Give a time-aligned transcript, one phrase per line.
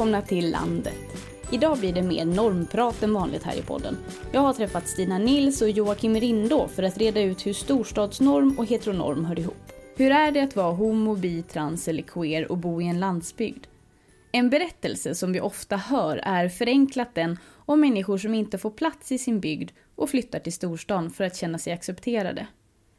[0.00, 1.26] Välkomna till landet.
[1.52, 3.96] Idag blir det mer normprat än vanligt här i podden.
[4.32, 8.66] Jag har träffat Stina Nils och Joakim Rindå för att reda ut hur storstadsnorm och
[8.66, 9.72] heteronorm hör ihop.
[9.96, 13.66] Hur är det att vara homo, bi, trans eller queer och bo i en landsbygd?
[14.32, 19.12] En berättelse som vi ofta hör är förenklat den om människor som inte får plats
[19.12, 22.46] i sin bygd och flyttar till storstan för att känna sig accepterade.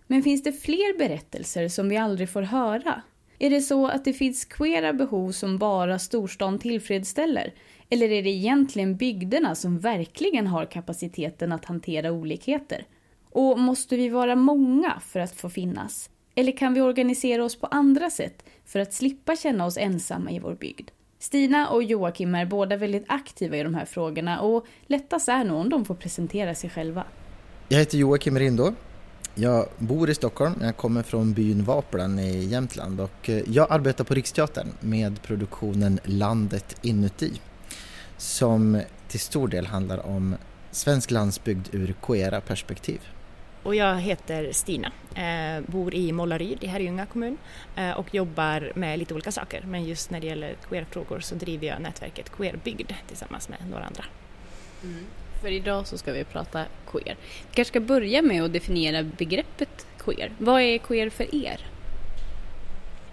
[0.08, 3.02] Men finns det fler berättelser som vi aldrig får höra?
[3.44, 7.54] Är det så att det finns queera behov som bara storstan tillfredsställer?
[7.90, 12.86] Eller är det egentligen bygderna som verkligen har kapaciteten att hantera olikheter?
[13.30, 16.10] Och måste vi vara många för att få finnas?
[16.36, 20.40] Eller kan vi organisera oss på andra sätt för att slippa känna oss ensamma i
[20.40, 20.90] vår bygd?
[21.20, 25.58] Stina och Joakim är båda väldigt aktiva i de här frågorna och lättast är nog
[25.58, 27.04] om de får presentera sig själva.
[27.70, 28.74] Jag heter Joakim Rindå.
[29.36, 34.04] Jag bor i Stockholm, jag kommer från byn Vaplan i Jämtland och eh, jag arbetar
[34.04, 37.42] på Riksteatern med produktionen Landet inuti
[38.18, 40.36] som till stor del handlar om
[40.72, 43.02] svensk landsbygd ur queera perspektiv.
[43.64, 47.38] Och jag heter Stina, eh, bor i Mållaryd i Herrljunga kommun
[47.76, 49.64] eh, och jobbar med lite olika saker.
[49.68, 54.06] Men just när det gäller queerfrågor så driver jag nätverket Queerbygd tillsammans med några andra.
[54.84, 55.06] Mm.
[55.42, 57.18] För idag så ska vi prata queer.
[57.50, 60.32] Vi kanske ska börja med att definiera begreppet queer.
[60.38, 61.68] Vad är queer för er?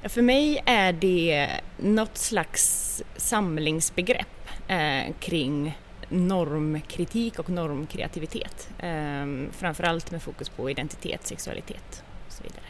[0.03, 8.71] För mig är det något slags samlingsbegrepp eh, kring normkritik och normkreativitet.
[8.83, 12.65] Um, framförallt med fokus på identitet, sexualitet och så vidare.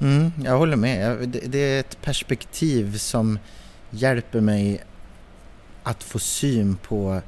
[0.00, 1.28] Mm, jag håller med.
[1.28, 3.38] Det är ett perspektiv som
[3.90, 4.82] hjälper mig
[5.82, 7.22] att få syn på eh,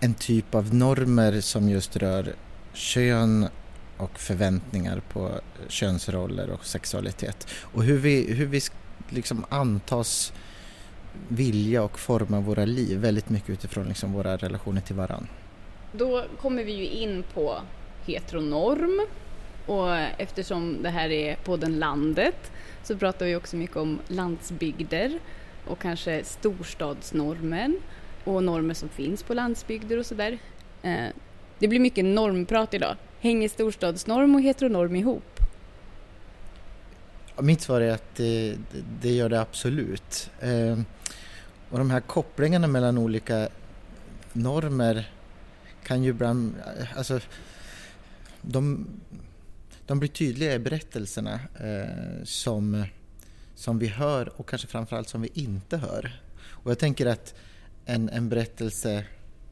[0.00, 2.34] en typ av normer som just rör
[2.72, 3.48] kön
[3.96, 5.30] och förväntningar på
[5.68, 7.46] könsroller och sexualitet.
[7.60, 8.60] Och hur vi, hur vi
[9.08, 10.32] liksom antas
[11.28, 15.28] vilja och forma våra liv väldigt mycket utifrån liksom våra relationer till varann.
[15.92, 17.56] Då kommer vi ju in på
[18.06, 19.06] heteronorm
[19.66, 22.52] och eftersom det här är podden Landet
[22.82, 25.18] så pratar vi också mycket om landsbygder
[25.66, 27.76] och kanske storstadsnormen
[28.26, 30.38] och normer som finns på landsbygder och sådär.
[30.82, 31.06] Eh,
[31.58, 32.96] det blir mycket normprat idag.
[33.20, 35.40] Hänger storstadsnorm och heteronorm ihop?
[37.40, 38.56] Mitt svar är att det,
[39.00, 40.30] det gör det absolut.
[40.40, 40.78] Eh,
[41.70, 43.48] och de här kopplingarna mellan olika
[44.32, 45.10] normer
[45.82, 46.54] kan ju ibland,
[46.96, 47.20] alltså
[48.42, 48.86] de,
[49.86, 52.84] de blir tydliga i berättelserna eh, som,
[53.54, 56.20] som vi hör och kanske framförallt som vi inte hör.
[56.48, 57.34] Och jag tänker att
[57.86, 59.04] en, en berättelse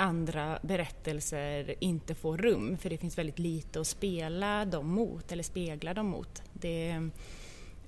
[0.00, 5.42] andra berättelser inte får rum för det finns väldigt lite att spela dem mot eller
[5.42, 6.42] spegla dem mot.
[6.52, 6.88] Det,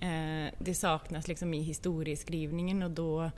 [0.01, 3.31] eh, det saknas liksom i historieskrivningen och då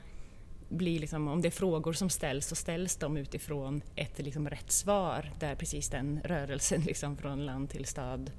[0.69, 4.71] blir liksom, om det är frågor som ställs så ställs de utifrån ett liksom rätt
[4.71, 8.31] svar där precis den rörelsen liksom från land till stad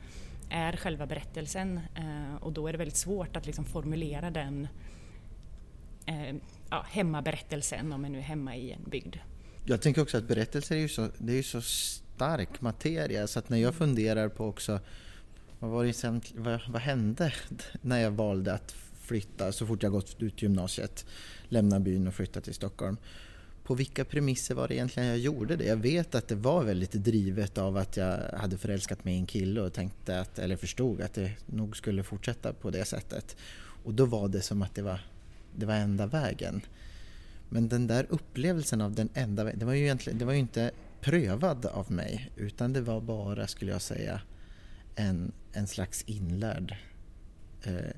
[0.50, 4.68] är själva berättelsen eh, och då är det väldigt svårt att liksom formulera den
[6.06, 6.36] eh,
[6.70, 9.16] ja, hemmaberättelsen om man nu är hemma i en bygd.
[9.68, 13.38] Jag tänker också att berättelser är ju så, det är ju så stark materia så
[13.38, 14.80] att när jag funderar på också
[15.58, 17.32] vad, var det, vad, vad hände
[17.80, 21.06] när jag valde att flytta så fort jag gått ut gymnasiet,
[21.48, 22.96] lämna byn och flytta till Stockholm.
[23.64, 25.64] På vilka premisser var det egentligen jag gjorde det?
[25.64, 29.26] Jag vet att det var väldigt drivet av att jag hade förälskat mig i en
[29.26, 33.36] kille och tänkte att, eller förstod att det nog skulle fortsätta på det sättet.
[33.84, 35.00] Och då var det som att det var,
[35.56, 36.62] det var enda vägen.
[37.48, 40.38] Men den där upplevelsen av den enda vägen, det var ju egentligen, det var ju
[40.38, 40.70] inte
[41.00, 44.20] prövad av mig utan det var bara, skulle jag säga,
[44.94, 46.76] en, en slags inlärd
[47.62, 47.90] eh,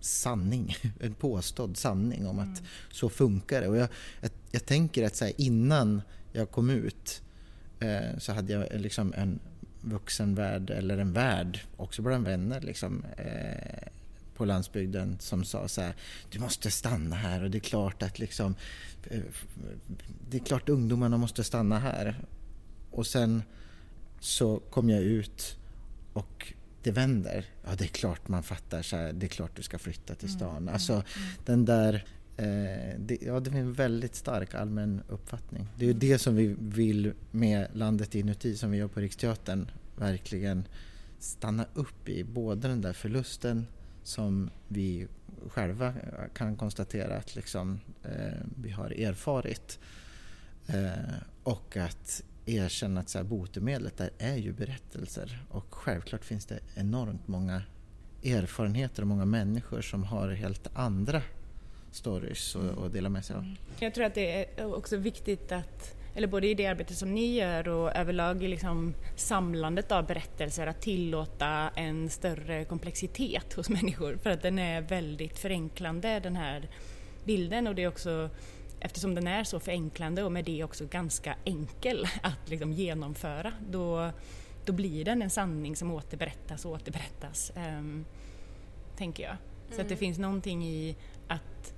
[0.00, 2.52] sanning, en påstådd sanning om mm.
[2.52, 2.62] att
[2.92, 3.68] så funkar det.
[3.68, 3.88] Och jag,
[4.20, 6.02] jag, jag tänker att så här, innan
[6.32, 7.22] jag kom ut
[7.80, 9.40] eh, så hade jag liksom en
[9.80, 13.88] vuxenvärld eller en värld, också bland vänner, liksom, eh,
[14.40, 15.94] på landsbygden som sa så här,
[16.30, 18.54] du måste stanna här och det är klart att liksom,
[19.04, 19.20] eh,
[20.30, 22.24] det är klart ungdomarna måste stanna här.
[22.90, 23.42] Och sen
[24.20, 25.56] så kom jag ut
[26.12, 26.52] och
[26.82, 27.44] det vänder.
[27.64, 30.32] Ja, det är klart man fattar så här, det är klart du ska flytta till
[30.32, 30.56] stan.
[30.56, 31.28] Mm, alltså mm, mm.
[31.44, 31.94] den där,
[32.36, 35.68] eh, det, ja det är en väldigt stark allmän uppfattning.
[35.76, 39.70] Det är ju det som vi vill med Landet inuti som vi gör på Riksteatern
[39.96, 40.64] verkligen
[41.18, 42.24] stanna upp i.
[42.24, 43.66] Både den där förlusten
[44.02, 45.06] som vi
[45.48, 49.78] själva eh, kan konstatera att liksom, eh, vi har erfarit.
[50.66, 55.42] Eh, och att erkänna att så här, botemedlet där är ju berättelser.
[55.48, 57.62] Och självklart finns det enormt många
[58.24, 61.22] erfarenheter och många människor som har helt andra
[61.92, 63.42] stories att dela med sig av.
[63.42, 63.56] Mm.
[63.78, 67.34] Jag tror att det är också viktigt att eller både i det arbete som ni
[67.34, 74.16] gör och överlag i liksom samlandet av berättelser, att tillåta en större komplexitet hos människor
[74.22, 76.68] för att den är väldigt förenklande den här
[77.24, 78.30] bilden och det är också
[78.80, 84.10] eftersom den är så förenklande och med det också ganska enkel att liksom genomföra då,
[84.64, 88.04] då blir den en sanning som återberättas och återberättas, um,
[88.96, 89.36] tänker jag.
[89.68, 89.80] Så mm.
[89.80, 89.98] att det mm.
[89.98, 90.96] finns någonting i
[91.28, 91.69] att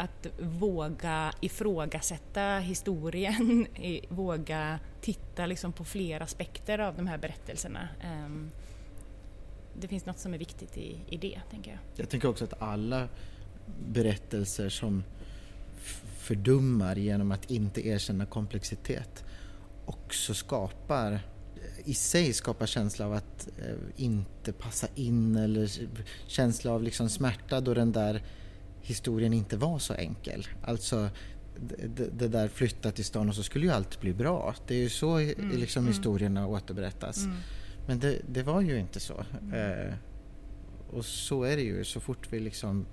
[0.00, 3.66] att våga ifrågasätta historien,
[4.08, 7.88] våga titta liksom på fler aspekter av de här berättelserna.
[8.00, 8.50] Ehm,
[9.80, 11.80] det finns något som är viktigt i, i det, tänker jag.
[11.96, 13.08] Jag tänker också att alla
[13.86, 15.04] berättelser som
[16.18, 19.24] fördummar genom att inte erkänna komplexitet
[19.86, 21.20] också skapar
[21.84, 25.70] i sig skapar känsla av att eh, inte passa in eller
[26.26, 28.22] känsla av liksom smärta då den där
[28.90, 30.46] historien inte var så enkel.
[30.62, 31.08] Alltså
[31.86, 34.54] det, det där flytta till stan och så skulle ju allt bli bra.
[34.66, 35.92] Det är ju så mm, liksom mm.
[35.92, 37.24] historierna återberättas.
[37.24, 37.36] Mm.
[37.86, 39.24] Men det, det, var ju inte så.
[39.42, 39.54] Mm.
[39.54, 39.94] Eh,
[40.90, 42.86] och så är det ju så fort vi liksom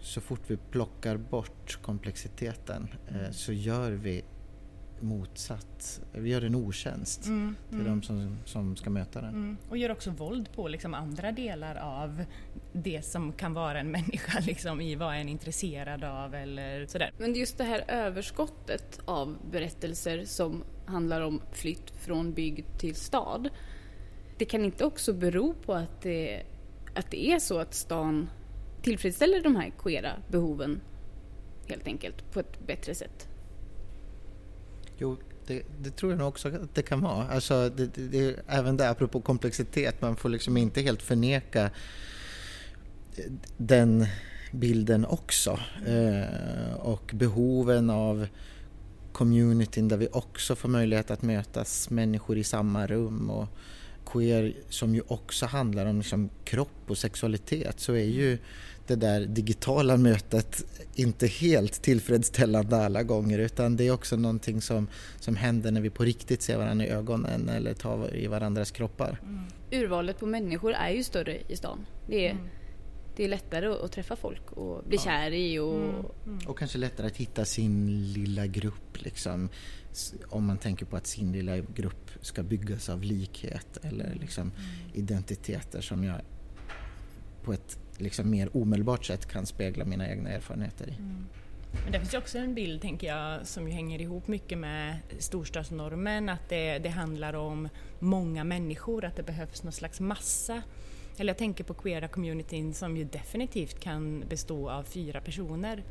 [0.00, 4.24] så fort vi plockar bort komplexiteten eh, så gör vi
[5.00, 6.00] motsatt.
[6.12, 7.90] Vi gör en otjänst mm, till mm.
[7.90, 9.34] de som, som ska möta den.
[9.34, 9.56] Mm.
[9.68, 12.24] Och gör också våld på liksom andra delar av
[12.82, 17.12] det som kan vara en människa liksom, i vad en är intresserad av eller sådär.
[17.18, 23.48] Men just det här överskottet av berättelser som handlar om flytt från bygd till stad.
[24.38, 26.42] Det kan inte också bero på att det,
[26.94, 28.30] att det är så att stan
[28.82, 30.80] tillfredsställer de här queera behoven
[31.68, 33.28] helt enkelt på ett bättre sätt?
[34.98, 35.16] Jo,
[35.46, 37.28] det, det, tror jag nog också att det kan vara.
[37.28, 41.70] Alltså, det, det, även där, apropå komplexitet, man får liksom inte helt förneka
[43.56, 44.06] den
[44.52, 45.60] bilden också.
[45.86, 48.26] Eh, och behoven av
[49.12, 53.48] communityn där vi också får möjlighet att mötas människor i samma rum och
[54.06, 58.38] queer som ju också handlar om liksom kropp och sexualitet så är ju
[58.86, 64.88] det där digitala mötet inte helt tillfredsställande alla gånger utan det är också någonting som,
[65.20, 69.20] som händer när vi på riktigt ser varandra i ögonen eller tar i varandras kroppar.
[69.22, 69.40] Mm.
[69.70, 71.86] Urvalet på människor är ju större i stan.
[72.06, 72.48] Det är, mm.
[73.18, 75.02] Det är lättare att träffa folk och bli ja.
[75.02, 75.74] kär i och...
[75.74, 76.04] Mm.
[76.26, 76.38] mm.
[76.46, 79.48] Och kanske lättare att hitta sin lilla grupp liksom.
[80.28, 84.54] Om man tänker på att sin lilla grupp ska byggas av likhet eller liksom mm.
[84.94, 86.20] identiteter som jag
[87.42, 90.94] på ett liksom mer omedelbart sätt kan spegla mina egna erfarenheter i.
[90.94, 91.26] Mm.
[91.82, 94.98] Men det finns ju också en bild, tänker jag, som ju hänger ihop mycket med
[95.18, 100.62] storstadsnormen, att det, det handlar om många människor, att det behövs någon slags massa.
[101.18, 105.84] Eller jag tänker på queera communityn som ju definitivt kan bestå av fyra personer.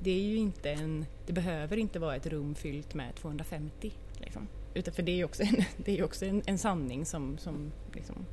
[0.00, 3.92] Det är ju inte en, det behöver inte vara ett rum fyllt med 250.
[4.18, 4.48] Liksom.
[4.74, 7.72] Utan för det är ju också en, det är också en, en sanning som, som
[7.92, 8.26] liksom,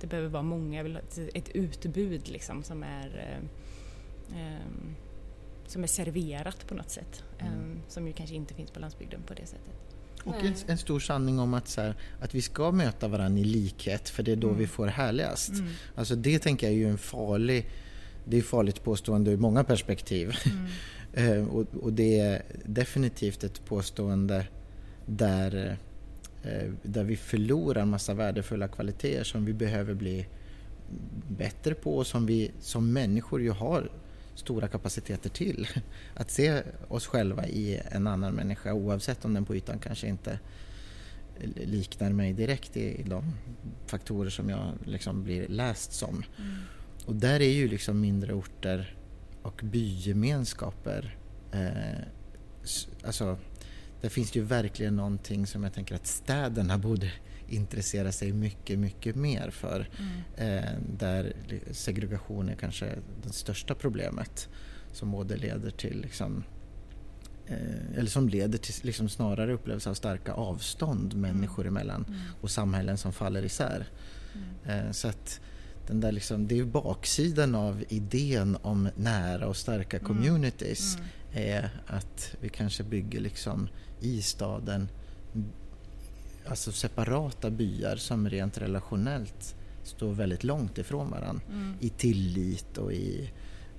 [0.00, 3.44] det behöver vara många, ett, ett utbud liksom som är eh,
[5.66, 7.24] som är serverat på något sätt.
[7.38, 7.80] Mm.
[7.88, 9.97] Som ju kanske inte finns på landsbygden på det sättet.
[10.24, 13.44] Och en, en, stor sanning om att, så här, att vi ska möta varandra i
[13.44, 14.58] likhet för det är då mm.
[14.58, 15.48] vi får härligast.
[15.48, 15.68] Mm.
[15.94, 17.70] Alltså det tänker jag är ju en farlig,
[18.24, 20.36] det är farligt påstående ur många perspektiv.
[20.44, 20.66] Mm.
[21.12, 24.46] Eh, och, och, det är definitivt ett påstående
[25.06, 25.78] där,
[26.42, 30.26] eh, där vi förlorar massa värdefulla kvaliteter som vi behöver bli
[31.28, 33.90] bättre på och som vi som människor ju har
[34.38, 35.68] stora kapaciteter till.
[36.14, 40.38] Att se oss själva i en annan människa oavsett om den på ytan kanske inte
[41.54, 43.24] liknar mig direkt i, de
[43.86, 46.24] faktorer som jag liksom blir läst som.
[46.38, 46.56] Mm.
[47.06, 48.96] Och där är ju liksom mindre orter
[49.42, 51.16] och bygemenskaper
[51.52, 51.98] eh,
[53.04, 53.38] alltså,
[54.00, 57.12] där finns det ju verkligen någonting som jag tänker att städerna borde
[57.48, 59.88] intressera sig mycket, mycket mer för.
[59.98, 60.64] Mm.
[60.64, 61.32] Eh, där
[61.70, 64.48] segregation är kanske det största problemet
[64.92, 66.44] som både leder till liksom,
[67.46, 71.20] eh, eller som leder till liksom snarare upplevelse av starka avstånd mm.
[71.20, 72.20] människor emellan mm.
[72.40, 73.86] och samhällen som faller isär.
[74.34, 74.86] Mm.
[74.86, 75.40] Eh, så att
[75.86, 80.06] den där liksom, det är baksidan av idén om nära och starka mm.
[80.06, 81.08] communities mm.
[81.32, 83.68] är att vi kanske bygger liksom
[84.00, 84.88] i staden
[86.48, 91.74] alltså separata byar som rent relationellt står väldigt långt ifrån varandra mm.
[91.80, 93.30] i tillit och i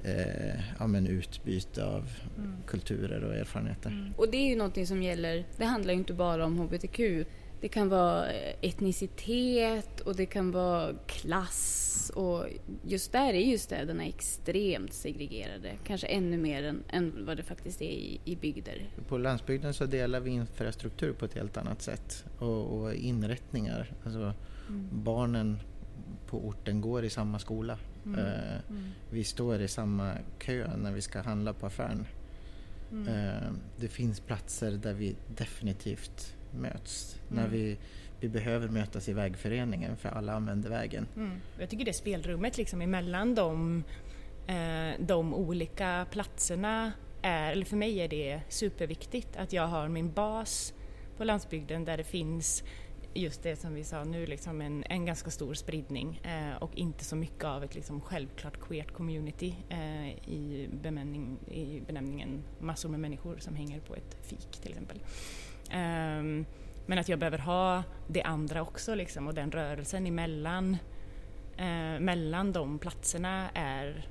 [0.04, 2.56] eh, ja, men utbyte av mm.
[2.68, 3.90] kulturer och erfarenheter.
[3.90, 4.14] Mm.
[4.18, 7.26] Och det är ju någonting som gäller, det handlar ju inte bara om HBTQ
[7.62, 8.26] det kan vara
[8.62, 12.46] etnicitet och det kan vara klass och
[12.84, 15.72] just där är ju städerna extremt segregerade.
[15.84, 18.90] Kanske ännu mer än, än vad det faktiskt är i, i bygder.
[19.08, 23.94] På landsbygden så delar vi infrastruktur på ett helt annat sätt och, och inrättningar.
[24.04, 24.34] Alltså
[24.70, 24.90] mm.
[24.92, 25.60] barnen
[26.28, 27.78] på orten går i samma skola.
[28.06, 28.20] Mm.
[28.20, 28.92] Uh, mm.
[29.10, 32.06] Vi står i samma kö när vi ska handla på affären.
[32.94, 37.20] Uh, det finns platser där vi definitivt möts.
[37.32, 37.44] Mm.
[37.44, 37.78] När vi,
[38.20, 41.08] vi behöver mötas i vägföreningen för alla använder vägen.
[41.16, 41.32] Mm.
[41.60, 43.84] Jag tycker det spelrummet liksom emellan de,
[44.48, 50.14] eh, de olika platserna är, eller för mig är det superviktigt att jag har min
[50.14, 50.74] bas
[51.18, 52.64] på landsbygden där det finns
[53.14, 57.06] just det som vi sa nu, liksom en, en ganska stor spridning eh, och inte
[57.06, 63.00] så mycket av ett liksom självklart queert community eh, i, benämning, i benämningen massor med
[63.00, 65.00] människor som hänger på ett fik till exempel.
[65.74, 66.46] Um,
[66.90, 70.78] men att jag behöver ha det andra också liksom, och den rörelsen emellan
[71.58, 74.08] eh, mellan de platserna är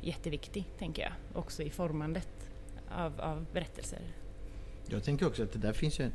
[0.00, 2.28] jätteviktig, tänker jag, också i formandet
[2.90, 3.98] av, av berättelser.
[4.86, 6.10] Jag tänker också att det där finns ju,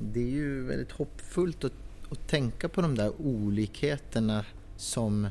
[0.00, 1.72] det är ju väldigt hoppfullt att,
[2.10, 4.44] att tänka på de där olikheterna
[4.76, 5.28] som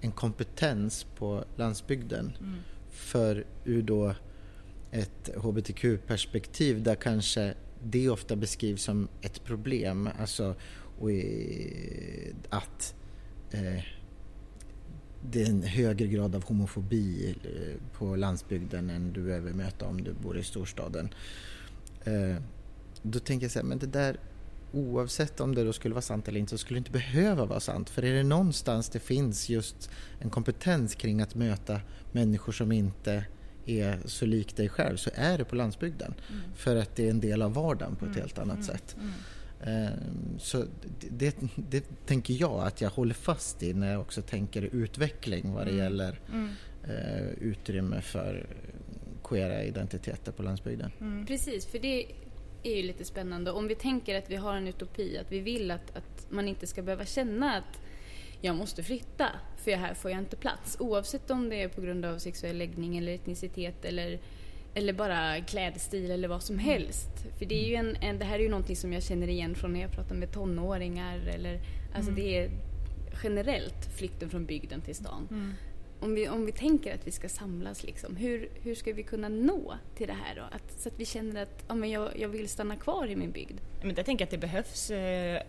[0.00, 2.32] en kompetens på landsbygden.
[2.40, 2.56] Mm.
[2.90, 4.14] För ur då
[4.90, 7.54] ett hbtq-perspektiv där kanske
[7.84, 10.08] det ofta beskrivs som ett problem.
[10.18, 10.54] Alltså
[10.98, 11.10] och,
[12.48, 12.94] att
[13.50, 13.84] eh,
[15.30, 20.04] det är en högre grad av homofobi eh, på landsbygden än du behöver möta om
[20.04, 21.14] du bor i storstaden.
[22.04, 22.36] Eh,
[23.02, 24.16] då tänker jag så här, men det där
[24.72, 27.60] oavsett om det då skulle vara sant eller inte så skulle det inte behöva vara
[27.60, 27.90] sant.
[27.90, 31.80] För är det någonstans det finns just en kompetens kring att möta
[32.12, 33.24] människor som inte
[33.68, 36.14] är så lik dig själv så är det på landsbygden.
[36.30, 36.42] Mm.
[36.56, 38.20] För att det är en del av vardagen på ett mm.
[38.20, 38.66] helt annat mm.
[38.66, 38.96] sätt.
[39.00, 39.12] Mm.
[39.64, 40.64] Ehm, så
[41.10, 45.66] det, det, tänker jag att jag håller fast i när jag också tänker utveckling vad
[45.66, 45.84] det mm.
[45.84, 46.20] gäller
[46.84, 48.46] uh, utrymme för
[49.24, 50.90] queera identiteter på landsbygden.
[51.26, 52.06] Precis, för det
[52.62, 53.50] är ju lite spännande.
[53.50, 56.66] Om vi tänker att vi har en utopi, att vi vill att, att man inte
[56.66, 57.80] ska behöva känna att
[58.40, 60.76] jag måste flytta för här får jag inte plats.
[60.80, 64.20] Oavsett om det är på grund av sexuell läggning eller etnicitet eller,
[64.74, 67.10] eller bara klädstil eller vad som helst.
[67.38, 69.54] För det, är ju en, en, det här är ju någonting som jag känner igen
[69.54, 71.18] från när jag pratar med tonåringar.
[71.18, 71.60] Eller,
[71.94, 72.22] alltså mm.
[72.22, 72.50] det är
[73.22, 75.28] generellt flykten från bygden till stan.
[75.30, 75.52] Mm.
[76.00, 79.28] Om, vi, om vi tänker att vi ska samlas, liksom, hur, hur ska vi kunna
[79.28, 80.42] nå till det här då?
[80.42, 83.30] Att, så att vi känner att ja, men jag, jag vill stanna kvar i min
[83.30, 83.60] bygd.
[83.82, 85.42] Men jag tänker att det behövs eh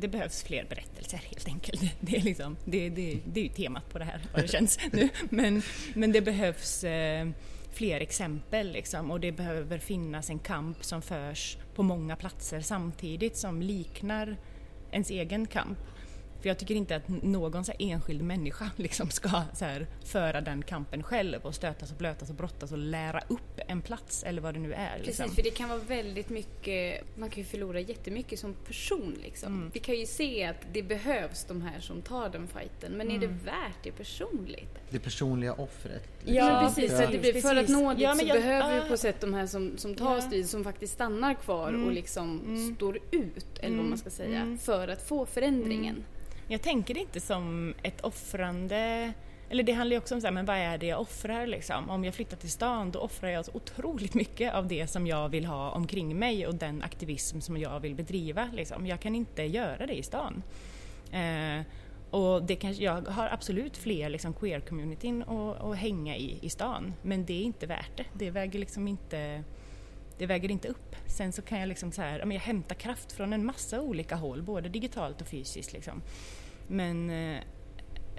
[0.00, 1.80] det behövs fler berättelser helt enkelt.
[2.00, 4.78] Det är, liksom, det, det, det är ju temat på det här, vad det känns
[4.92, 5.08] nu.
[5.30, 5.62] Men,
[5.94, 7.28] men det behövs eh,
[7.72, 13.36] fler exempel liksom, och det behöver finnas en kamp som förs på många platser samtidigt
[13.36, 14.36] som liknar
[14.90, 15.78] ens egen kamp.
[16.46, 20.62] För jag tycker inte att någon så enskild människa liksom ska så här, föra den
[20.62, 24.54] kampen själv och stötas och blötas och brottas och lära upp en plats eller vad
[24.54, 24.90] det nu är.
[24.98, 25.34] Precis, liksom.
[25.34, 29.52] för det kan vara väldigt mycket, man kan ju förlora jättemycket som person liksom.
[29.54, 29.70] Mm.
[29.74, 33.18] Vi kan ju se att det behövs de här som tar den fighten, men är
[33.18, 33.38] det Mm.
[33.44, 34.74] värt det personligt?
[34.90, 36.08] Det personliga offret.
[36.24, 36.96] Ja, men precis, precis.
[36.98, 39.20] så att det blir, för att nå dit Ja, så jag- behöver vi på sätt
[39.20, 40.20] de här som, som tar Ja.
[40.20, 41.84] strid, som faktiskt stannar kvar Mm.
[41.86, 42.74] och liksom Mm.
[42.74, 43.88] står ut, eller vad Mm.
[43.88, 44.58] man ska säga, Mm.
[44.58, 46.04] för att få förändringen.
[46.48, 49.12] Jag tänker det inte som ett offrande
[49.48, 51.90] eller det handlar ju också om så här, men vad är det jag offrar liksom?
[51.90, 55.28] Om jag flyttar till stan då offrar jag så otroligt mycket av det som jag
[55.28, 58.50] vill ha omkring mig och den aktivism som jag vill bedriva.
[58.52, 58.86] Liksom.
[58.86, 60.42] Jag kan inte göra det i stan.
[61.12, 61.66] Eh,
[62.10, 66.94] och det kanske, jag har absolut fler liksom, queer-communityn att, att hänga i i stan
[67.02, 68.04] men det är inte värt det.
[68.12, 69.42] Det väger liksom inte
[70.18, 70.96] det väger inte upp.
[71.06, 73.80] Sen så kan jag liksom så här, ja, men jag hämtar kraft från en massa
[73.80, 75.72] olika håll, både digitalt och fysiskt.
[75.72, 76.02] Liksom.
[76.66, 77.40] Men, eh,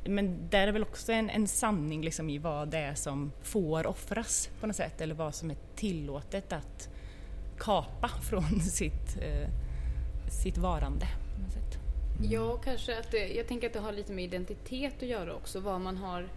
[0.06, 3.88] men där är väl också en, en sanning liksom i vad det är som får
[3.88, 6.90] offras på något sätt, eller vad som är tillåtet att
[7.60, 9.50] kapa från sitt, eh,
[10.44, 11.06] sitt varande.
[11.36, 11.80] På något sätt.
[12.32, 15.60] Ja, kanske att det, jag tänker att det har lite med identitet att göra också,
[15.60, 16.30] vad man har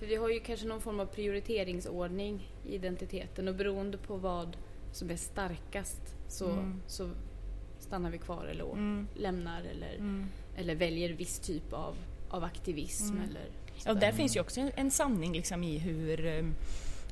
[0.00, 4.56] för vi har ju kanske någon form av prioriteringsordning i identiteten och beroende på vad
[4.92, 6.80] som är starkast så, Mm.
[6.86, 7.10] så
[7.78, 9.08] stannar vi kvar eller å- Mm.
[9.16, 10.26] lämnar eller, Mm.
[10.56, 11.94] eller väljer viss typ av,
[12.30, 13.28] av aktivism Mm.
[13.30, 13.44] eller
[13.84, 16.26] Ja, där finns ju också en, en sanning liksom i hur,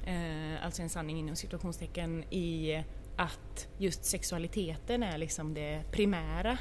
[0.06, 2.82] eh, alltså en sanning inom situationstecken i
[3.16, 6.58] att just sexualiteten är liksom det primära.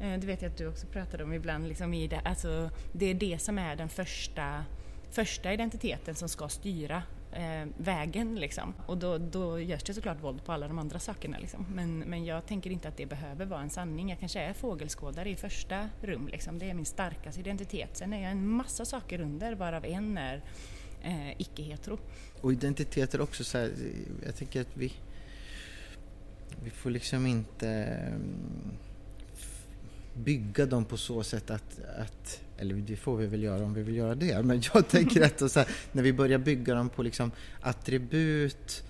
[0.00, 3.06] Eh, det vet jag att du också pratade om ibland, liksom i det, alltså, det
[3.06, 4.64] är det som är den första,
[5.10, 8.74] första identiteten som ska styra eh, vägen liksom.
[8.86, 11.66] Och då, då görs det såklart våld på alla de andra sakerna liksom.
[11.74, 14.10] men, men jag tänker inte att det behöver vara en sanning.
[14.10, 16.58] Jag kanske är fågelskådare i första rum liksom.
[16.58, 17.96] det är min starkaste identitet.
[17.96, 20.42] Sen är jag en massa saker under varav en är
[21.02, 21.98] eh, icke-hetero.
[22.40, 23.72] Och identiteter också så här,
[24.24, 24.92] jag tänker att vi
[26.64, 28.70] vi får liksom inte mm,
[30.18, 33.82] bygga dem på så sätt att, att eller det får vi väl göra om vi
[33.82, 37.30] vill göra det, men jag tänker att här, när vi börjar bygga dem på liksom
[37.60, 38.84] attribut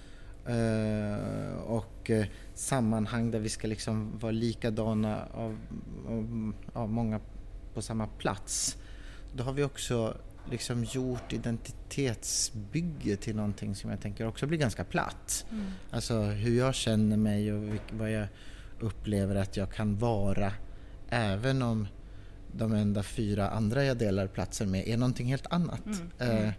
[0.47, 5.59] eh, och eh, sammanhang där vi ska liksom vara likadana av,
[6.09, 7.21] av, av många
[7.75, 8.77] på samma plats,
[9.35, 10.17] då har vi också
[10.51, 15.47] liksom gjort identitetsbygge till någonting som jag tänker också blir ganska platt.
[15.91, 18.29] Alltså hur jag känner mig och vad jag
[18.81, 20.53] upplever att jag kan vara
[21.09, 21.89] även om
[22.53, 25.87] de enda fyra andra jag delar platsen med är någonting helt annat.
[25.87, 26.53] Mm, Eh, mm.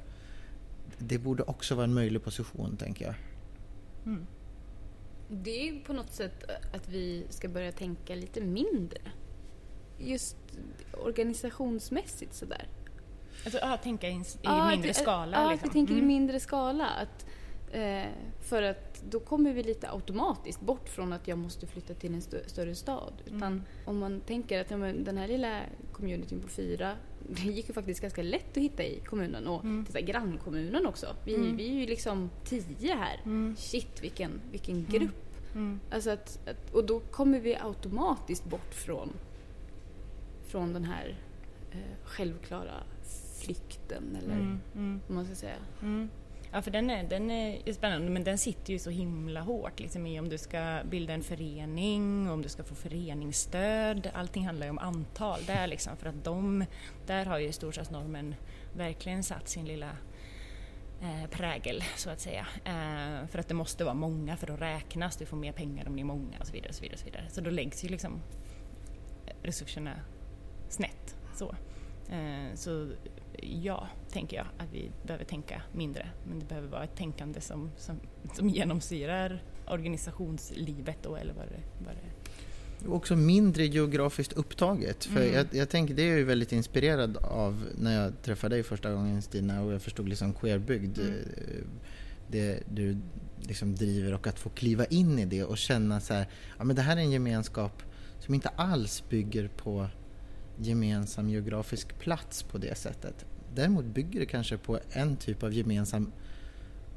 [0.97, 3.15] Det borde också vara en möjlig position tänker jag.
[4.05, 4.25] Mm.
[5.29, 6.43] Det är ju på något sätt
[6.75, 8.99] att vi ska börja tänka lite mindre.
[9.99, 10.37] Just
[11.03, 12.67] organisationsmässigt sådär.
[13.45, 15.37] Alltså, ja, tänka i, i Ja, mindre att- skala.
[15.37, 15.69] Ja, liksom.
[15.69, 16.07] att vi tänker i Mm.
[16.07, 16.85] mindre skala.
[16.87, 17.25] Att,
[17.71, 18.07] eh,
[18.41, 22.19] för att då kommer vi lite automatiskt bort från att jag måste flytta till en
[22.21, 23.13] stö- större stad.
[23.25, 23.61] Utan Mm.
[23.85, 26.95] om man tänker att ja, men den här lilla communityn på fyra,
[27.29, 29.85] det gick ju faktiskt ganska lätt att hitta i kommunen och Mm.
[29.93, 31.15] här grannkommunen också.
[31.25, 31.57] Vi, Mm.
[31.57, 33.21] vi är ju liksom tio här.
[33.25, 33.55] Mm.
[33.57, 34.91] Shit vilken, vilken Mm.
[34.91, 35.15] grupp.
[35.55, 35.79] Mm.
[35.91, 39.13] Alltså att, att, och då kommer vi automatiskt bort från,
[40.47, 41.17] från den här
[41.71, 42.73] eh, självklara
[43.41, 44.59] flykten eller Mm.
[44.75, 45.01] Mm.
[45.07, 45.55] vad man ska säga.
[46.51, 50.07] Ja, för den är, den är spännande, men den sitter ju så himla hårt liksom,
[50.07, 54.11] i om du ska bilda en förening, om du ska få föreningsstöd.
[54.13, 56.65] Allting handlar ju om antal där liksom, för att de,
[57.05, 58.35] där har ju storstadsnormen
[58.75, 59.91] verkligen satt sin lilla
[61.01, 62.47] eh, prägel så att säga.
[62.65, 65.95] Eh, för att det måste vara många för att räknas, du får mer pengar om
[65.95, 66.69] ni är många och så vidare.
[66.69, 67.25] Och så, vidare, och så, vidare.
[67.29, 68.21] så då läggs ju liksom
[69.43, 69.95] resurserna
[70.69, 71.15] snett.
[71.35, 71.55] Så.
[72.11, 72.91] Eh, så
[73.41, 76.09] ja, tänker jag att vi behöver tänka mindre.
[76.29, 77.99] Men det behöver vara ett tänkande som, som,
[78.33, 85.05] som genomsyrar organisationslivet då, eller vad det, vad det Och också mindre geografiskt upptaget.
[85.05, 85.33] För Mm.
[85.33, 89.21] jag, jag tänker, det är jag väldigt inspirerad av när jag träffade dig första gången
[89.21, 90.99] Stina och jag förstod liksom queerbygd.
[90.99, 91.13] Mm.
[91.13, 91.63] eh,
[92.31, 92.97] Det du
[93.41, 96.75] liksom driver och att få kliva in i det och känna så här, ja men
[96.75, 97.83] det här är en gemenskap
[98.19, 99.87] som inte alls bygger på
[100.59, 103.25] gemensam geografisk plats på det sättet.
[103.55, 106.11] Däremot bygger det kanske på en typ av gemensam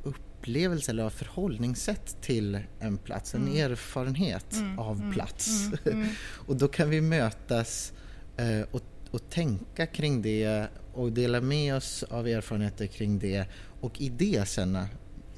[0.02, 3.70] upplevelse eller av förhållningssätt till en plats, en Mm.
[3.72, 5.66] erfarenhet Mm, av mm, plats.
[5.86, 6.08] mm, mm.
[6.46, 7.92] och då kan vi mötas
[8.36, 13.46] eh, och, och tänka kring det och dela med oss av erfarenheter kring det
[13.80, 14.88] och i det känna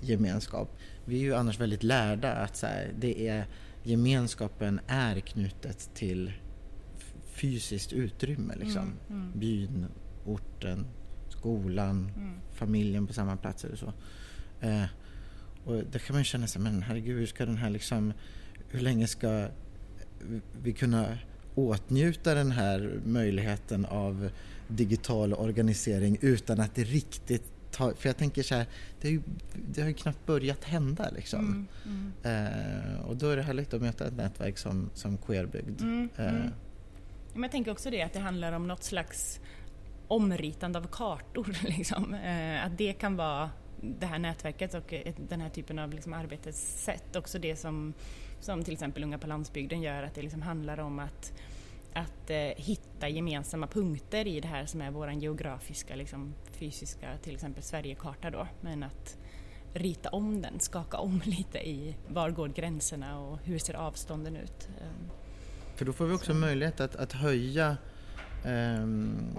[0.01, 0.77] gemenskap.
[1.05, 3.47] Vi är ju annars väldigt lärda att så här, det är,
[3.83, 6.33] gemenskapen är knutet till
[7.35, 8.55] fysiskt utrymme.
[8.57, 8.83] Liksom.
[8.83, 9.39] Mm, mm.
[9.41, 9.87] Byn,
[10.25, 10.87] orten,
[11.29, 12.35] skolan, Mm.
[12.53, 13.93] familjen på samma plats eller så.
[14.61, 14.85] Eh,
[15.65, 18.13] och där kan man känna sig, men herregud, hur ska den här liksom,
[18.69, 19.49] hur länge ska
[20.63, 21.19] vi kunna
[21.55, 24.31] åtnjuta den här möjligheten av
[24.69, 28.67] digital organisering utan att det riktigt tar, för jag tänker så här,
[29.01, 29.23] det, är ju,
[29.75, 31.41] det har ju knappt börjat hända liksom.
[31.85, 32.47] Mm, mm.
[32.93, 35.81] Eh, och då är det härligt att möta ett nätverk som, som Queerbygd.
[35.81, 36.49] Mm, Eh, mm.
[37.35, 39.41] Men jag tänker också det att det handlar om något slags
[40.09, 41.57] omritande av kartor.
[41.63, 42.15] Liksom.
[42.15, 46.13] Eh, att det kan vara det här nätverket och eh, den här typen av liksom
[46.13, 47.17] arbetssätt.
[47.17, 47.95] Också det som,
[48.41, 51.33] som till exempel Unga på landsbygden gör, att det liksom handlar om att,
[51.95, 57.35] att eh, hitta gemensamma punkter i det här som är vår geografiska, liksom, fysiska, till
[57.35, 58.47] exempel Sverigekarta då.
[58.61, 59.17] Men att
[59.75, 64.69] rita om den, skaka om lite i var går gränserna och hur ser avstånden ut.
[64.81, 65.24] Ehm.
[65.77, 66.39] För då får vi också Så.
[66.39, 67.77] möjlighet att, att höja
[68.45, 69.39] ehm,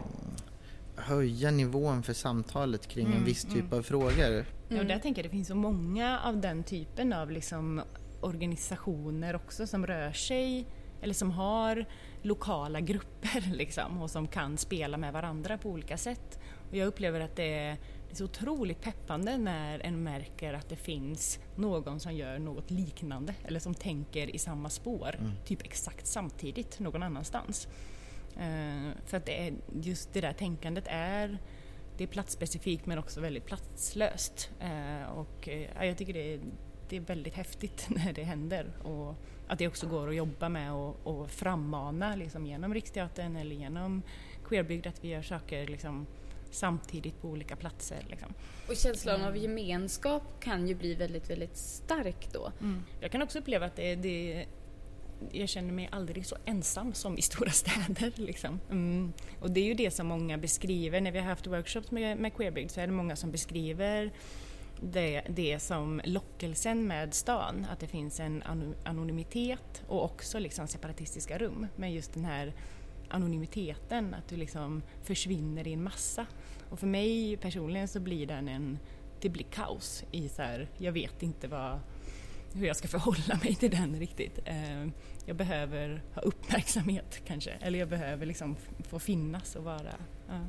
[0.98, 3.80] höja nivån för samtalet kring en Mm, viss typ mm.
[3.80, 4.46] av frågor.
[4.70, 7.82] Ja, och där tänker jag det finns så många av den typen av liksom
[8.22, 10.68] organisationer också som rör sig
[11.02, 11.86] eller som har
[12.22, 16.40] lokala grupper liksom, och som kan spela med varandra på olika sätt.
[16.70, 20.70] Och jag upplever att det är, det är så otroligt peppande när en märker att
[20.70, 25.32] det finns någon som gör något liknande eller som tänker i samma spår, Mm.
[25.46, 27.68] typ exakt samtidigt någon annanstans.
[28.38, 31.38] Eh, för att det är, just det där tänkandet är
[31.98, 34.50] det är platsspecifikt men också väldigt platslöst.
[34.60, 36.40] Eh, och ja, jag tycker det är,
[36.90, 39.16] det är väldigt häftigt när det händer och
[39.48, 44.02] att det också går att jobba med och, och frammana liksom, genom Riksteatern eller genom
[44.46, 46.06] Queerbygd att vi gör saker liksom,
[46.56, 47.98] samtidigt på olika platser.
[48.10, 48.34] Liksom.
[48.70, 49.42] Och känslan av Mm.
[49.42, 52.52] gemenskap kan ju bli väldigt, väldigt stark då.
[53.02, 54.46] Jag kan också uppleva att det, det
[55.32, 58.14] jag känner mig aldrig så ensam som i stora städer.
[58.16, 58.60] Liksom.
[58.72, 59.14] Mm.
[59.42, 61.02] Och det är ju det som många beskriver.
[61.02, 64.12] När vi har haft workshops med, med Queerbygd så är det många som beskriver
[64.82, 67.68] det, det som lockelsen med stan.
[67.72, 71.68] Att det finns en ano- anonymitet och också liksom separatistiska rum.
[71.76, 72.54] Men just den här
[73.10, 76.26] anonymiteten, att du liksom försvinner i en massa.
[76.70, 78.80] Och för mig personligen så blir den en,
[79.22, 81.80] det blir kaos i så här, jag vet inte vad,
[82.54, 84.40] hur jag ska förhålla mig till den riktigt.
[84.46, 84.88] Eh,
[85.26, 89.96] jag behöver ha uppmärksamhet kanske, eller jag behöver liksom få finnas och vara...
[90.28, 90.40] Ja.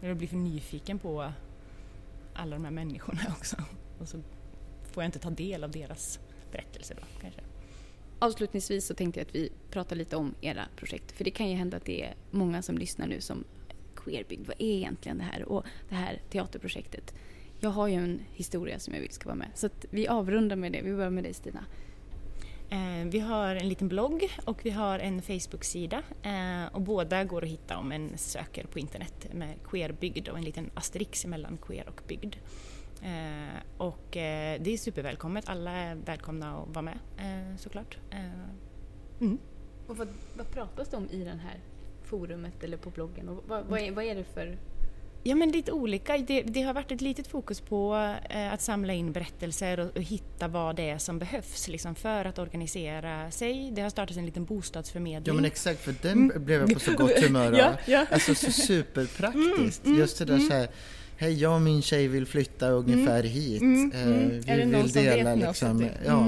[0.00, 1.32] Jag blir för nyfiken på
[2.34, 3.56] alla de här människorna också.
[3.98, 4.22] Och så
[4.82, 6.20] får jag inte ta del av deras
[6.52, 7.40] berättelser då kanske.
[8.22, 11.12] Avslutningsvis så tänkte jag att vi pratar lite om era projekt.
[11.12, 13.44] För det kan ju hända att det är många som lyssnar nu som
[13.96, 15.44] Queerbygd, vad är egentligen det här?
[15.44, 17.14] Och det här teaterprojektet.
[17.60, 19.48] Jag har ju en historia som jag vill ska vara med.
[19.54, 20.82] Så att vi avrundar med det.
[20.82, 21.64] Vi börjar med dig Stina.
[22.70, 27.42] Eh, vi har en liten blogg och vi har en Facebook-sida eh, och båda går
[27.44, 31.88] att hitta om en söker på internet med queerbygd och en liten asterisk mellan queer
[31.88, 32.36] och bygd.
[33.02, 37.98] Eh, Och eh, det är supervälkommet, alla är välkomna att vara med eh, såklart.
[38.10, 38.18] Eh,
[39.20, 39.38] Mm.
[39.86, 41.60] Och vad, vad pratas det om i den här
[42.04, 43.28] forumet eller på bloggen?
[43.28, 44.58] Och vad, vad, är, vad är det för...
[45.22, 46.18] Ja men lite olika.
[46.18, 50.02] Det, det har varit ett litet fokus på eh, att samla in berättelser och, och
[50.02, 53.70] hitta vad det är som behövs liksom, för att organisera sig.
[53.72, 55.24] Det har startats en liten bostadsförmedling.
[55.26, 57.54] Ja men exakt, för den blev jag på så gott humör av.
[57.54, 57.58] Mm.
[57.58, 58.06] ja, ja.
[58.10, 59.86] Alltså så superpraktiskt.
[59.86, 60.68] Mm, Just det där så här,
[61.22, 63.62] hej jag och min tjej vill flytta ungefär hit.
[63.62, 64.28] Mm, Eh, mm.
[64.40, 65.48] Vi Är det någon vill som dela vet något?
[65.48, 66.20] liksom, ja.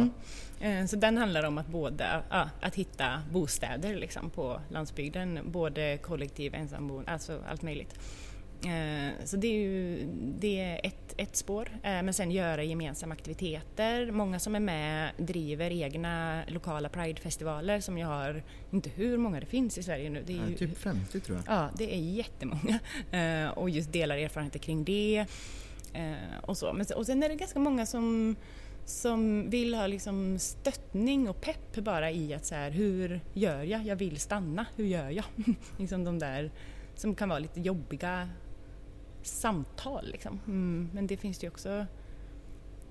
[0.61, 0.81] Mm.
[0.83, 5.99] Eh, Så den handlar om att båda, ja, att hitta bostäder liksom på landsbygden, både
[6.03, 7.95] kollektiv, ensamboende, alltså allt möjligt.
[8.67, 10.07] Eh, Så det är ju
[10.39, 14.11] det är ett, ett spår, Eh, men sen göra gemensamma aktiviteter.
[14.11, 19.47] Många som är med driver egna lokala pridefestivaler som jag har, inte hur många det
[19.47, 20.23] finns i Sverige nu.
[20.27, 21.57] Det är ju, typ 50 tror jag.
[21.57, 22.79] Ja, det är jättemånga.
[23.11, 25.27] Eh, och just delar erfarenheter kring det.
[26.43, 26.73] Och, så.
[26.73, 28.37] Men, och sen är det ganska många som,
[28.85, 33.83] som vill ha liksom stöttning och pepp bara i att så här, hur gör jag?
[33.87, 35.25] Jag vill stanna, hur gör jag?
[35.79, 36.51] liksom de där
[36.95, 38.29] som kan vara lite jobbiga
[39.27, 40.09] samtal.
[40.13, 40.41] Liksom.
[40.47, 41.87] Mm, men det finns det ju också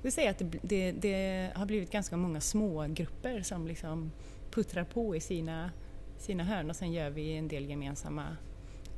[0.02, 4.12] vill säga att det, det, det har blivit ganska många små grupper som liksom
[4.52, 5.72] puttrar på i sina,
[6.18, 8.38] sina hörn och sen gör vi en del gemensamma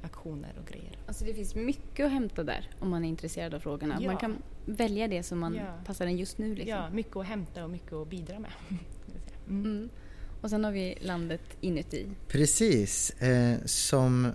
[0.03, 0.97] aktioner och grejer.
[1.07, 3.97] Alltså det finns mycket att hämta där om man är intresserad av frågorna.
[4.01, 4.07] Ja.
[4.07, 5.79] Man kan välja det som man Ja.
[5.85, 6.55] passar en just nu.
[6.55, 6.69] Liksom.
[6.69, 8.51] Ja, mycket att hämta och mycket att bidra med.
[9.47, 9.65] Mm.
[9.65, 9.89] Mm.
[10.41, 12.05] Och sen har vi landet inuti.
[12.27, 14.31] Precis, eh, som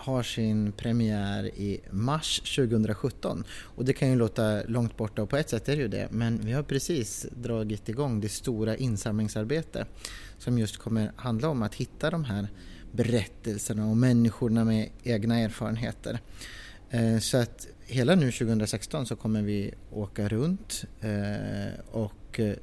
[0.00, 3.44] har sin premiär i mars 2017.
[3.62, 6.08] Och det kan ju låta långt borta och på ett sätt är det ju det.
[6.10, 9.86] Men vi har precis dragit igång det stora insamlingsarbete
[10.38, 12.48] som just kommer handla om att hitta de här
[12.92, 16.20] berättelserna och människorna med egna erfarenheter.
[16.90, 22.54] Eh, så att hela nu 2016 så kommer vi åka runt eh, och eh,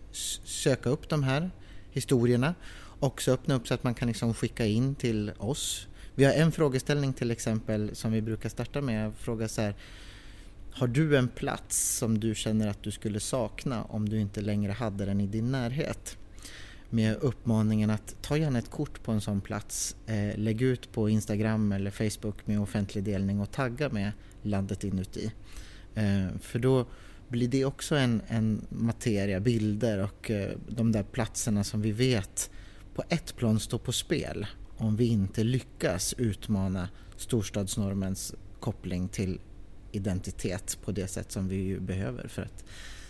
[0.44, 1.52] söka upp de här
[1.92, 2.56] historierna.
[3.00, 5.88] Också öppna upp så att man kan liksom skicka in till oss.
[6.18, 9.14] Vi har en frågeställning till exempel som vi brukar starta med.
[9.18, 9.76] Fråga så här,
[10.72, 14.72] har du en plats som du känner att du skulle sakna om du inte längre
[14.72, 16.18] hade den i din närhet?
[16.90, 21.10] Med uppmaningen att ta gärna ett kort på en sån plats, eh, lägg ut på
[21.10, 25.32] Instagram eller Facebook med offentlig delning och tagga med landet inuti.
[25.96, 26.86] Eh, för då
[27.28, 32.50] blir det också en, en materia, bilder och eh, de där platserna som vi vet
[32.96, 39.40] på ett plan står på spel om vi inte lyckas utmana storstadsnormens koppling till
[39.92, 42.66] identitet på det sätt som vi ju behöver för att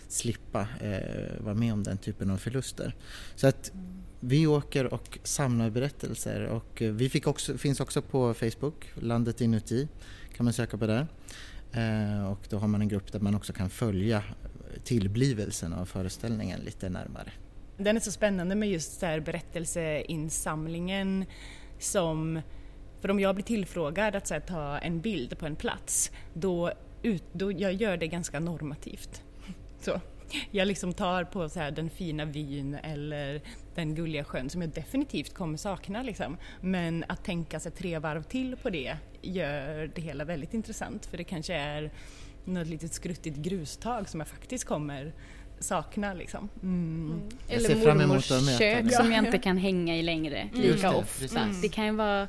[0.08, 2.94] slippa eh, vara med om den typen av förluster.
[3.36, 3.72] Så att
[4.20, 9.40] vi åker och samlar berättelser och eh, vi fick också, finns också på Facebook, Landet
[9.40, 9.88] inuti
[10.36, 11.06] kan man söka på där.
[11.72, 14.22] Eh, och då har man en grupp där man också kan följa
[14.84, 17.32] tillblivelsen av föreställningen lite närmare.
[17.78, 21.24] Den är så spännande med just så här berättelseinsamlingen
[21.78, 22.40] som
[23.00, 27.24] för om jag blir tillfrågad att här, ta en bild på en plats, då, ut,
[27.32, 29.22] då jag gör det ganska normativt.
[29.80, 30.00] Så.
[30.50, 33.40] Jag liksom tar på så här, den fina vyn eller
[33.74, 36.02] den gulliga sjön som jag definitivt kommer sakna.
[36.02, 36.36] Liksom.
[36.60, 41.16] Men att tänka sig tre varv till på det gör det hela väldigt intressant för
[41.16, 41.90] det kanske är
[42.44, 45.12] något litet skruttigt grustag som jag faktiskt kommer
[45.60, 46.14] sakna.
[46.14, 46.48] Liksom.
[46.62, 47.10] Mm.
[47.12, 47.28] Mm.
[47.48, 50.60] Eller mormors kök som jag inte kan hänga i längre mm.
[50.60, 51.40] lika ofta.
[51.40, 51.60] Mm.
[51.60, 52.28] Det kan ju vara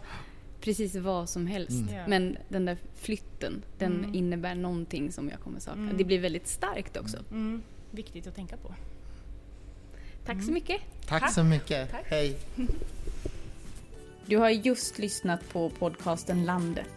[0.62, 1.89] precis vad som helst.
[1.89, 2.10] Mm.
[2.10, 4.15] Men den där flytten, den mm.
[4.15, 5.94] innebär någonting som jag kommer sakna.
[5.94, 7.18] Det blir väldigt starkt också.
[7.92, 8.74] Viktigt att tänka på.
[10.26, 10.82] Tack så mycket.
[11.06, 11.34] Tack, Tack.
[11.34, 11.92] så mycket.
[11.92, 12.06] Tack.
[12.06, 12.38] Hej.
[14.26, 16.89] Du har just lyssnat på podcasten Landet.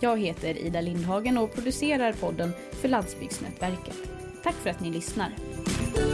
[0.00, 3.96] Jag heter Ida Lindhagen och producerar podden för Landsbygdsnätverket.
[4.42, 5.30] Tack för att ni lyssnar.
[5.64, 6.09] Thank you.